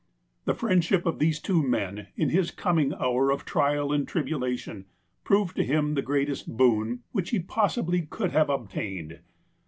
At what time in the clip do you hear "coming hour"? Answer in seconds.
2.49-3.29